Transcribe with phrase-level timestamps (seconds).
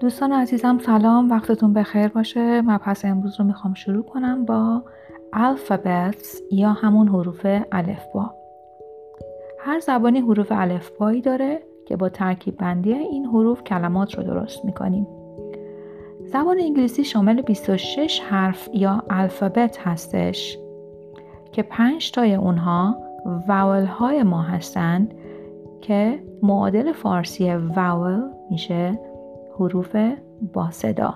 [0.00, 1.30] دوستان عزیزم سلام.
[1.30, 2.62] وقتتون بخیر باشه.
[2.62, 4.82] مبحث امروز رو می‌خوام شروع کنم با
[5.32, 8.34] الفابتس یا همون حروف الفبا.
[9.60, 15.06] هر زبانی حروف الفبایی داره که با ترکیب بندی این حروف کلمات رو درست می‌کنیم.
[16.32, 20.58] زبان انگلیسی شامل 26 حرف یا الفابت هستش
[21.52, 22.96] که پنج تای اونها
[23.48, 25.14] واول های ما هستند
[25.80, 28.98] که معادل فارسی واول میشه
[29.58, 29.96] حروف
[30.54, 31.14] با صدا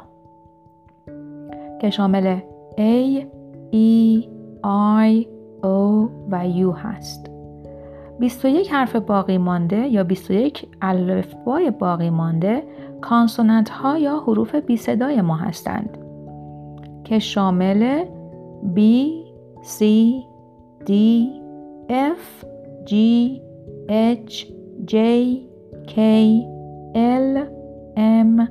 [1.81, 2.39] که شامل
[2.77, 3.25] A,
[3.73, 4.25] E,
[4.65, 5.27] I,
[5.63, 7.31] O و U هست.
[8.19, 12.63] 21 حرف باقی مانده یا 21 الفبای باقی مانده
[13.01, 15.99] کانسوننت ها یا حروف بی صدای ما هستند
[17.05, 18.05] که شامل
[18.77, 18.81] B,
[19.63, 19.85] C,
[20.87, 20.93] D,
[21.91, 22.45] F,
[22.87, 22.93] G,
[23.89, 24.35] H,
[24.87, 24.95] J,
[25.87, 25.97] K,
[26.95, 27.60] L,
[27.97, 28.49] M,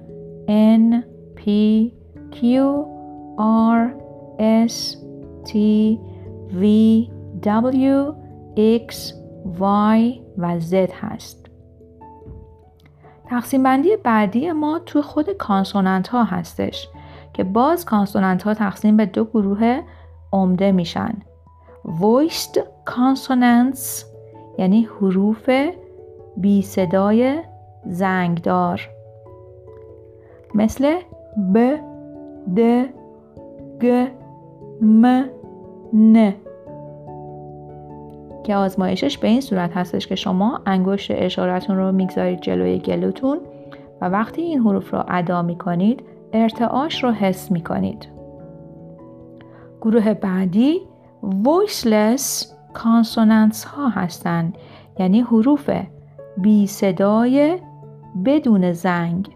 [0.47, 1.03] N,
[1.35, 1.41] P,
[2.31, 2.43] Q,
[3.39, 3.79] R,
[4.67, 4.97] S,
[5.45, 5.51] T,
[6.61, 6.63] V,
[7.41, 8.15] W,
[8.57, 9.13] X,
[9.59, 11.45] Y و Z هست.
[13.29, 16.87] تقسیم بندی بعدی ما تو خود consonant ها هستش
[17.33, 19.81] که باز consonant ها تقسیم به دو گروه
[20.33, 21.13] عمده میشن.
[21.85, 24.05] voiced consonants
[24.57, 25.49] یعنی حروف
[26.37, 27.41] بی صدای
[27.85, 28.89] زنگدار
[30.55, 30.99] مثل
[31.53, 31.75] ب
[32.55, 32.85] د
[33.81, 34.07] گ
[34.81, 35.23] م
[35.93, 36.33] ن
[38.43, 43.39] که آزمایشش به این صورت هستش که شما انگشت اشارتون رو می‌گذارید جلوی گلوتون
[44.01, 48.07] و وقتی این حروف رو ادا می‌کنید ارتعاش رو حس می‌کنید.
[49.81, 50.81] گروه بعدی
[51.23, 54.57] voiceless consonants ها هستند
[54.99, 55.69] یعنی حروف
[56.37, 57.57] بی صدای
[58.25, 59.29] بدون زنگ.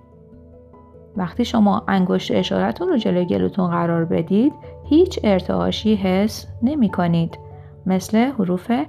[1.18, 4.54] وقتی شما انگشت اشارتون رو جلوی گلوتون قرار بدید
[4.84, 7.40] هیچ ارتعاشی حس نمی کنید.
[7.86, 8.86] مثل حروف پ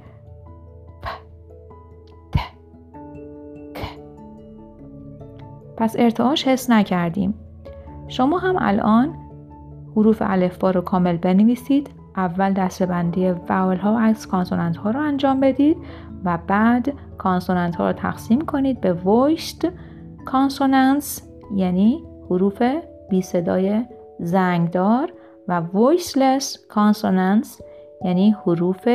[2.33, 2.39] ت
[3.75, 3.81] ک.
[5.77, 7.35] پس ارتعاش حس نکردیم.
[8.09, 9.15] شما هم الان
[9.97, 15.41] حروف الفبا رو کامل بنویسید اول دسته بندی vowel ها از consonant ها رو انجام
[15.41, 15.77] بدید
[16.25, 19.67] و بعد consonant ها رو تقسیم کنید به voiced
[20.27, 21.23] consonants
[21.55, 22.63] یعنی حروف
[23.11, 23.85] بی صدای
[24.19, 25.13] زنگدار
[25.49, 27.63] و voiceless consonants
[28.05, 28.89] یعنی حروف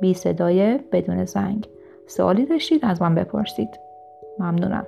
[0.00, 1.68] بی صدای بدون زنگ.
[2.06, 3.80] سوالی داشتید از من بپرسید.
[4.38, 4.86] ممنونم.